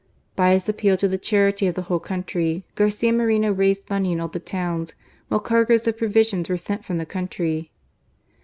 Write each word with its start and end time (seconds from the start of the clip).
By 0.35 0.53
his 0.53 0.67
appeal 0.67 0.97
to 0.97 1.07
the 1.07 1.19
charity 1.19 1.67
of 1.67 1.75
the 1.75 1.83
whole 1.83 1.99
country 1.99 2.65
Garcia 2.73 3.13
Moreno 3.13 3.51
raised 3.53 3.87
money 3.87 4.13
in 4.13 4.19
all 4.19 4.29
the 4.29 4.39
towns, 4.39 4.95
while 5.27 5.39
cargoes 5.39 5.85
of 5.87 5.95
provisions 5.95 6.49
were 6.49 6.57
sent 6.57 6.83
from 6.83 6.97
the 6.97 7.05
country. 7.05 7.69